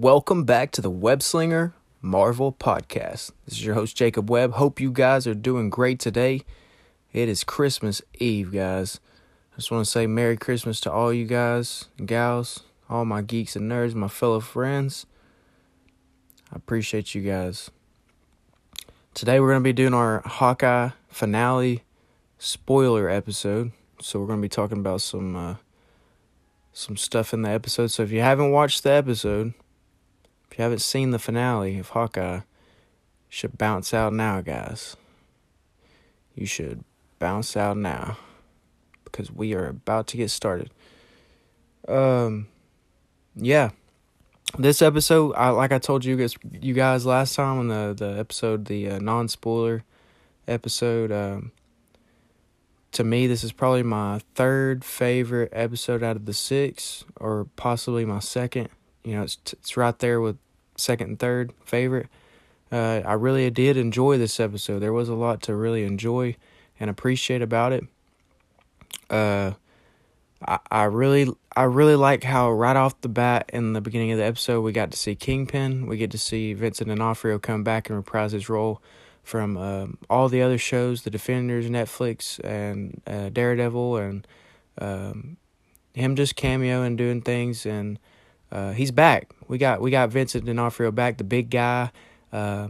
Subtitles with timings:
[0.00, 3.32] Welcome back to the Web Slinger Marvel Podcast.
[3.44, 4.52] This is your host, Jacob Webb.
[4.52, 6.40] Hope you guys are doing great today.
[7.12, 8.98] It is Christmas Eve, guys.
[9.52, 13.56] I just want to say Merry Christmas to all you guys gals, all my geeks
[13.56, 15.04] and nerds, my fellow friends.
[16.50, 17.70] I appreciate you guys.
[19.12, 21.82] Today, we're going to be doing our Hawkeye finale
[22.38, 23.72] spoiler episode.
[24.00, 25.36] So, we're going to be talking about some.
[25.36, 25.54] Uh,
[26.72, 27.88] some stuff in the episode.
[27.88, 29.52] So if you haven't watched the episode,
[30.50, 32.40] if you haven't seen the finale of Hawkeye,
[33.28, 34.96] should bounce out now, guys.
[36.34, 36.84] You should
[37.18, 38.18] bounce out now
[39.04, 40.70] because we are about to get started.
[41.86, 42.48] Um,
[43.36, 43.70] yeah,
[44.58, 48.18] this episode, I like I told you guys, you guys last time on the the
[48.18, 49.84] episode, the uh, non spoiler
[50.48, 51.12] episode.
[51.12, 51.52] Um,
[52.92, 58.04] to me, this is probably my third favorite episode out of the six, or possibly
[58.04, 58.68] my second.
[59.04, 60.36] You know, it's it's right there with
[60.76, 62.08] second and third favorite.
[62.72, 64.78] Uh, I really did enjoy this episode.
[64.78, 66.36] There was a lot to really enjoy
[66.78, 67.84] and appreciate about it.
[69.08, 69.52] Uh,
[70.46, 74.18] I I really I really like how right off the bat in the beginning of
[74.18, 75.86] the episode we got to see Kingpin.
[75.86, 78.80] We get to see Vincent D'Onofrio come back and reprise his role
[79.22, 84.26] from um, all the other shows, The Defenders, Netflix, and uh, Daredevil, and
[84.78, 85.36] um,
[85.94, 87.66] him just cameo and doing things.
[87.66, 87.98] And
[88.52, 89.30] uh, he's back.
[89.48, 91.90] We got we got Vincent D'Onofrio back, the big guy.
[92.32, 92.68] Uh,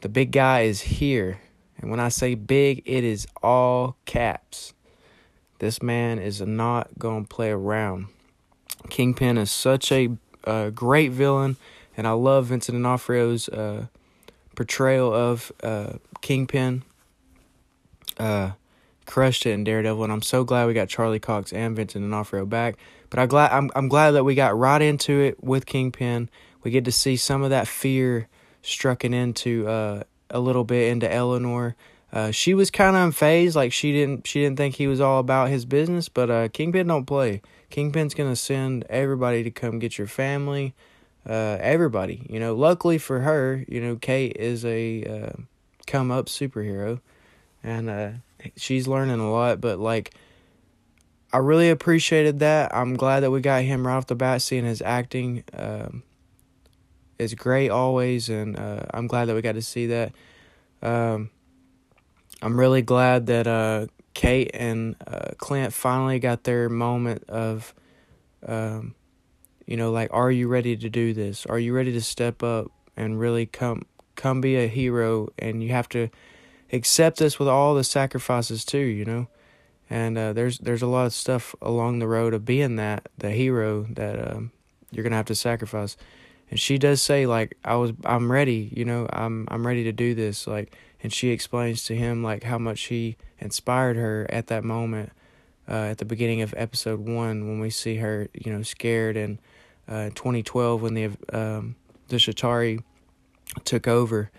[0.00, 1.40] the big guy is here,
[1.78, 4.74] and when I say big, it is all caps.
[5.58, 8.06] This man is not gonna play around.
[8.90, 10.10] Kingpin is such a
[10.74, 11.56] great villain,
[11.96, 13.86] and I love Vincent D'Onofrio's uh,
[14.54, 16.82] portrayal of uh, Kingpin.
[19.06, 22.44] Crushed it in Daredevil, and I'm so glad we got Charlie Cox and Vincent D'Onofrio
[22.44, 22.76] back.
[23.10, 26.28] But I glad I'm I'm glad that we got right into it with Kingpin.
[26.62, 28.28] We get to see some of that fear
[28.62, 31.76] strucken into uh, a little bit into Eleanor.
[32.12, 35.20] Uh, she was kind of unfazed, like she didn't she didn't think he was all
[35.20, 36.08] about his business.
[36.08, 37.42] But uh, Kingpin don't play.
[37.70, 40.74] Kingpin's gonna send everybody to come get your family
[41.28, 42.26] uh, everybody.
[42.28, 45.42] You know, luckily for her, you know, Kate is a uh,
[45.86, 47.00] come up superhero,
[47.62, 48.10] and uh,
[48.56, 49.60] she's learning a lot.
[49.60, 50.14] But like,
[51.36, 52.74] I really appreciated that.
[52.74, 54.40] I'm glad that we got him right off the bat.
[54.40, 56.02] Seeing his acting um,
[57.18, 60.12] is great always, and uh, I'm glad that we got to see that.
[60.80, 61.28] Um,
[62.40, 67.74] I'm really glad that uh, Kate and uh, Clint finally got their moment of.
[68.46, 68.94] Um,
[69.66, 71.44] you know, like are you ready to do this?
[71.44, 73.82] Are you ready to step up and really come
[74.14, 76.08] come be a hero and you have to
[76.72, 79.28] accept this with all the sacrifices too, you know?
[79.88, 83.30] And uh, there's there's a lot of stuff along the road of being that the
[83.30, 84.50] hero that um,
[84.90, 85.96] you're gonna have to sacrifice.
[86.50, 89.92] And she does say like I was I'm ready, you know, I'm I'm ready to
[89.92, 90.46] do this.
[90.46, 95.12] Like and she explains to him like how much he inspired her at that moment,
[95.68, 99.38] uh, at the beginning of episode one when we see her, you know, scared and
[99.88, 101.76] uh, 2012 when the um,
[102.08, 102.82] the Chitauri
[103.64, 104.30] took over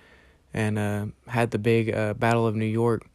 [0.53, 3.07] and uh, had the big uh, Battle of New York.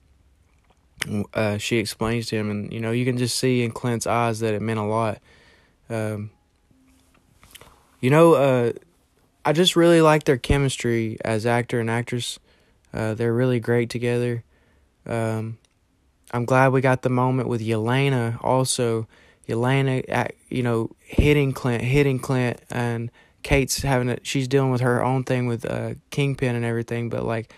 [1.34, 4.40] Uh, she explains to him, and you know you can just see in Clint's eyes
[4.40, 5.18] that it meant a lot.
[5.90, 6.30] Um,
[8.00, 8.72] you know, uh,
[9.44, 12.38] I just really like their chemistry as actor and actress.
[12.92, 14.44] Uh, they're really great together.
[15.06, 15.58] Um,
[16.30, 19.06] I'm glad we got the moment with Yelena also
[19.48, 23.10] Yelena, you know, hitting Clint, hitting Clint, and
[23.42, 24.26] Kate's having it.
[24.26, 27.52] She's dealing with her own thing with uh, Kingpin and everything, but like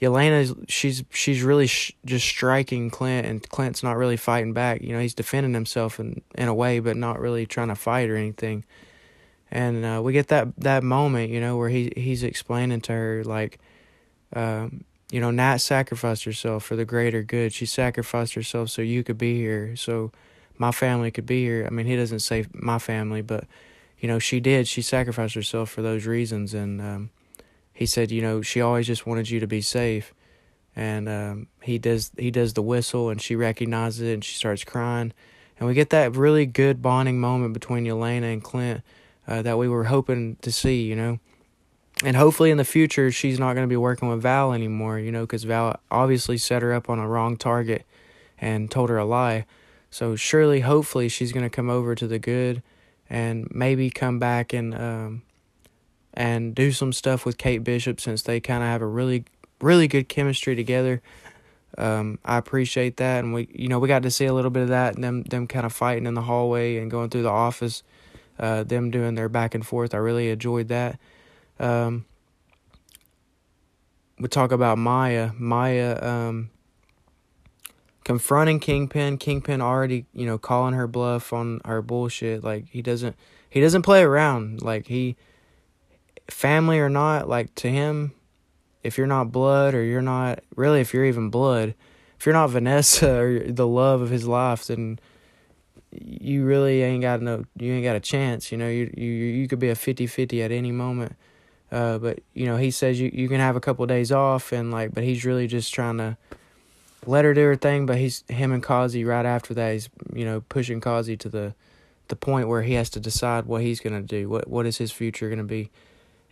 [0.00, 4.82] Yelena's, she's she's really sh- just striking Clint, and Clint's not really fighting back.
[4.82, 8.10] You know, he's defending himself in in a way, but not really trying to fight
[8.10, 8.64] or anything.
[9.50, 13.24] And uh, we get that that moment, you know, where he he's explaining to her
[13.24, 13.60] like,
[14.34, 17.52] um, you know, Nat sacrificed herself for the greater good.
[17.52, 19.76] She sacrificed herself so you could be here.
[19.76, 20.10] So
[20.58, 21.64] my family could be here.
[21.66, 23.44] I mean, he doesn't say my family, but
[24.00, 24.66] you know, she did.
[24.66, 27.10] She sacrificed herself for those reasons, and um,
[27.74, 30.14] he said, you know, she always just wanted you to be safe.
[30.76, 34.64] And um, he does he does the whistle, and she recognizes it, and she starts
[34.64, 35.12] crying,
[35.58, 38.82] and we get that really good bonding moment between Yelena and Clint
[39.28, 41.20] uh, that we were hoping to see, you know.
[42.02, 45.12] And hopefully in the future, she's not going to be working with Val anymore, you
[45.12, 47.86] know, because Val obviously set her up on a wrong target
[48.36, 49.46] and told her a lie.
[49.90, 52.64] So surely, hopefully, she's gonna come over to the good,
[53.08, 55.22] and maybe come back and um,
[56.14, 59.24] and do some stuff with Kate Bishop since they kind of have a really
[59.60, 61.02] really good chemistry together.
[61.76, 64.62] Um, I appreciate that, and we you know we got to see a little bit
[64.62, 67.30] of that, and them them kind of fighting in the hallway and going through the
[67.30, 67.82] office.
[68.38, 69.94] uh, them doing their back and forth.
[69.94, 70.98] I really enjoyed that.
[71.58, 72.04] Um,
[74.18, 75.30] we talk about Maya.
[75.38, 76.50] Maya um,
[78.04, 79.18] confronting Kingpin.
[79.18, 82.42] Kingpin already, you know, calling her bluff on her bullshit.
[82.44, 83.16] Like he doesn't
[83.50, 84.62] he doesn't play around.
[84.62, 85.16] Like he
[86.28, 88.12] family or not, like to him,
[88.82, 91.74] if you're not blood or you're not really if you're even blood,
[92.18, 94.98] if you're not Vanessa or the love of his life, then
[95.90, 98.52] you really ain't got no you ain't got a chance.
[98.52, 101.16] You know, you you you could be a 50-50 at any moment.
[101.72, 104.52] Uh, but you know, he says you you can have a couple of days off
[104.52, 106.16] and like, but he's really just trying to
[107.06, 107.86] let her do her thing.
[107.86, 109.72] But he's him and Kazi right after that.
[109.72, 111.54] He's you know pushing Kazi to the
[112.08, 114.28] the point where he has to decide what he's gonna do.
[114.28, 115.70] What what is his future gonna be?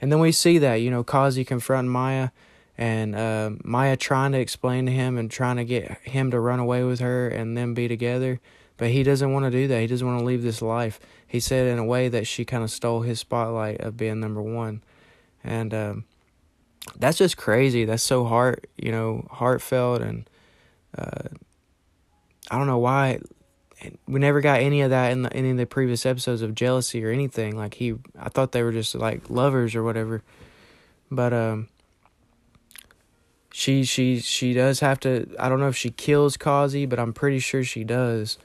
[0.02, 2.30] And then we see that you know Kazi confronting Maya
[2.76, 6.58] and uh, Maya trying to explain to him and trying to get him to run
[6.58, 8.40] away with her and them be together.
[8.76, 9.80] But he doesn't want to do that.
[9.80, 10.98] He doesn't want to leave this life.
[11.24, 14.42] He said in a way that she kind of stole his spotlight of being number
[14.42, 14.82] one,
[15.44, 16.04] and um,
[16.98, 17.84] that's just crazy.
[17.84, 20.28] That's so heart, you know, heartfelt, and
[20.98, 21.28] uh,
[22.50, 23.20] I don't know why
[24.06, 27.04] we never got any of that in the, any of the previous episodes of jealousy
[27.04, 27.56] or anything.
[27.56, 30.22] Like he, I thought they were just like lovers or whatever,
[31.10, 31.68] but um,
[33.52, 35.26] she she she does have to.
[35.38, 38.38] I don't know if she kills Kazi, but I'm pretty sure she does.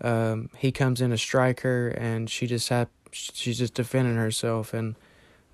[0.00, 4.72] Um, he comes in to strike her, and she just had she's just defending herself,
[4.72, 4.96] and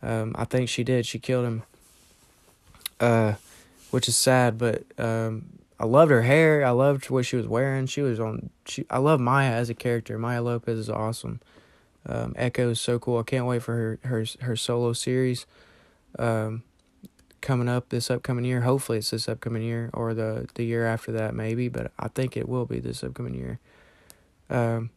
[0.02, 1.06] um, I think she did.
[1.06, 1.62] She killed him,
[3.00, 3.34] uh,
[3.90, 6.64] which is sad, but um, I loved her hair.
[6.64, 7.86] I loved what she was wearing.
[7.86, 8.50] She was on.
[8.66, 10.18] She I love Maya as a character.
[10.18, 11.40] Maya Lopez is awesome.
[12.06, 13.18] Um, Echo is so cool.
[13.18, 15.46] I can't wait for her her her solo series.
[16.18, 16.62] Um,
[17.40, 18.62] coming up this upcoming year.
[18.62, 21.68] Hopefully, it's this upcoming year or the the year after that, maybe.
[21.68, 23.60] But I think it will be this upcoming year.
[24.50, 24.90] Um,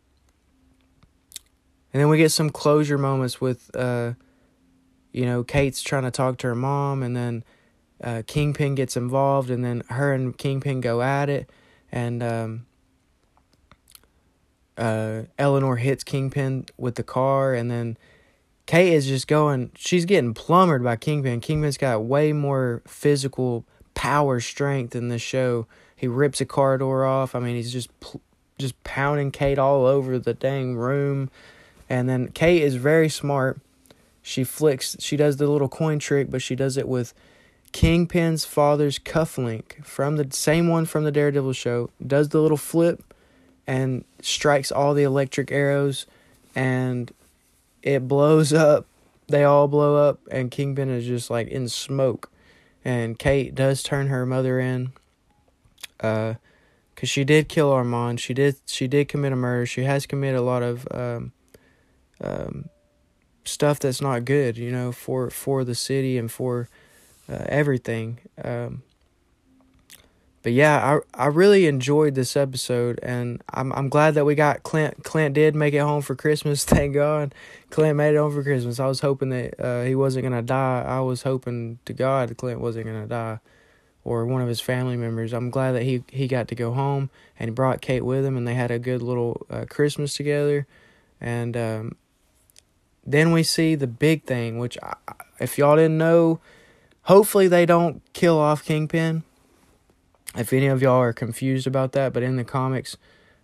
[1.93, 4.13] and then we get some closure moments with, uh,
[5.11, 7.43] you know, Kate's trying to talk to her mom, and then
[8.03, 11.49] uh, Kingpin gets involved, and then her and Kingpin go at it,
[11.91, 12.65] and um,
[14.77, 17.97] uh, Eleanor hits Kingpin with the car, and then
[18.65, 19.71] Kate is just going.
[19.75, 21.41] She's getting plumbered by Kingpin.
[21.41, 25.67] Kingpin's got way more physical power, strength in this show.
[25.95, 27.35] He rips a car door off.
[27.35, 27.89] I mean, he's just
[28.57, 31.29] just pounding Kate all over the dang room,
[31.89, 33.59] and then Kate is very smart.
[34.23, 34.95] She flicks.
[34.99, 37.13] She does the little coin trick, but she does it with
[37.71, 43.13] Kingpin's father's cufflink from the same one from the Daredevil show, does the little flip
[43.65, 46.05] and strikes all the electric arrows
[46.55, 47.11] and
[47.81, 48.85] it blows up.
[49.27, 52.29] They all blow up and Kingpin is just like in smoke.
[52.83, 54.91] And Kate does turn her mother in.
[55.99, 56.35] Uh
[56.95, 58.19] cuz she did kill Armand.
[58.19, 59.65] She did she did commit a murder.
[59.65, 61.31] She has committed a lot of um
[62.19, 62.69] um
[63.45, 66.67] stuff that's not good, you know, for for the city and for
[67.29, 68.19] uh, everything.
[68.43, 68.83] Um,
[70.43, 74.63] but yeah, I I really enjoyed this episode, and I'm I'm glad that we got
[74.63, 75.03] Clint.
[75.03, 76.63] Clint did make it home for Christmas.
[76.65, 77.35] Thank God,
[77.69, 78.79] Clint made it home for Christmas.
[78.79, 80.83] I was hoping that uh, he wasn't gonna die.
[80.87, 83.39] I was hoping to God Clint wasn't gonna die,
[84.03, 85.31] or one of his family members.
[85.31, 88.47] I'm glad that he he got to go home and brought Kate with him, and
[88.47, 90.65] they had a good little uh, Christmas together.
[91.19, 91.95] And um,
[93.05, 94.95] then we see the big thing, which I,
[95.39, 96.39] if y'all didn't know
[97.03, 99.23] Hopefully they don't kill off Kingpin.
[100.35, 102.95] If any of y'all are confused about that, but in the comics,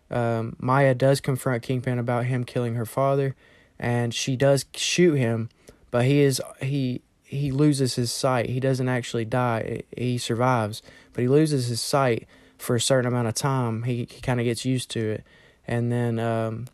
[0.09, 3.35] um, Maya does confront Kingpin about him killing her father,
[3.77, 5.49] and she does shoot him,
[5.91, 8.49] but he is he he loses his sight.
[8.49, 9.81] He doesn't actually die.
[9.95, 12.25] He survives, but he loses his sight
[12.57, 13.83] for a certain amount of time.
[13.83, 15.23] He he kind of gets used to it,
[15.67, 16.67] and then um,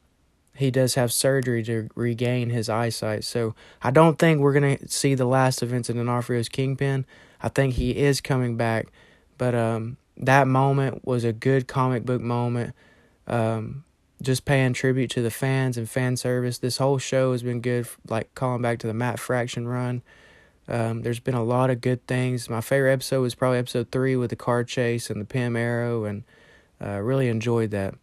[0.56, 3.24] he does have surgery to regain his eyesight.
[3.24, 7.06] So I don't think we're gonna see the last events of Vincent D'Onofrio's Kingpin.
[7.42, 8.88] I think he is coming back,
[9.38, 12.74] but um, that moment was a good comic book moment.
[13.28, 13.84] Um,
[14.22, 16.58] just paying tribute to the fans and fan service.
[16.58, 17.88] This whole show has been good.
[18.08, 20.02] Like calling back to the Matt Fraction run.
[20.68, 22.50] Um, there's been a lot of good things.
[22.50, 26.06] My favorite episode was probably episode three with the car chase and the Pym arrow,
[26.06, 26.24] and
[26.82, 27.96] uh, really enjoyed that.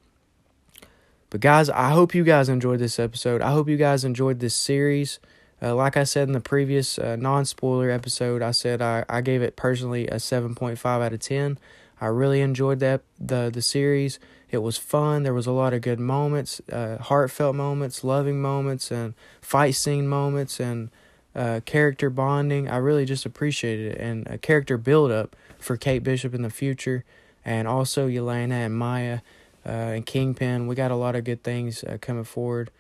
[1.30, 3.40] But guys, I hope you guys enjoyed this episode.
[3.40, 5.20] I hope you guys enjoyed this series.
[5.62, 9.20] Uh, like I said in the previous uh, non spoiler episode, I said I, I
[9.20, 11.58] gave it personally a 7.5 out of 10.
[12.00, 14.18] I really enjoyed that the the series.
[14.50, 15.22] It was fun.
[15.22, 20.08] There was a lot of good moments, uh, heartfelt moments, loving moments, and fight scene
[20.08, 20.90] moments, and
[21.36, 22.68] uh, character bonding.
[22.68, 26.50] I really just appreciated it, and a character build up for Kate Bishop in the
[26.50, 27.04] future,
[27.44, 29.20] and also Yelena and Maya
[29.64, 30.66] and Kingpin.
[30.66, 32.70] We got a lot of good things uh, coming forward.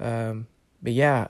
[0.00, 0.46] Um,
[0.82, 1.28] but yeah,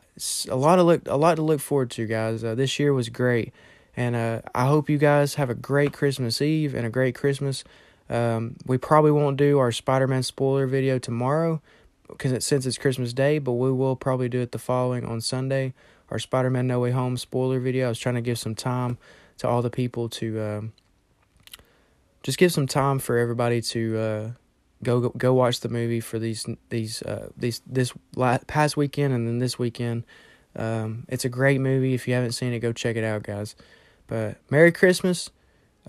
[0.49, 2.43] a lot of look a lot to look forward to, guys.
[2.43, 3.53] Uh, this year was great,
[3.97, 7.63] and uh, I hope you guys have a great Christmas Eve and a great Christmas.
[8.11, 11.63] Um, we probably won't do our Spider Man spoiler video tomorrow
[12.09, 15.21] because it, since it's Christmas Day, but we will probably do it the following on
[15.21, 15.73] Sunday.
[16.11, 17.87] Our Spider Man No Way Home spoiler video.
[17.87, 18.99] I was trying to give some time
[19.39, 20.73] to all the people to um,
[22.23, 24.31] just give some time for everybody to uh,
[24.85, 29.27] go go watch the movie for these these uh, these this last, past weekend and
[29.27, 30.05] then this weekend.
[30.57, 31.95] Um, it's a great movie.
[31.95, 33.57] If you haven't seen it, go check it out, guys.
[34.07, 35.31] But Merry Christmas.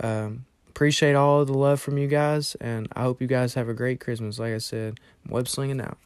[0.01, 3.73] Um, appreciate all the love from you guys, and I hope you guys have a
[3.73, 4.39] great Christmas.
[4.39, 4.99] Like I said,
[5.29, 5.97] web slinging out.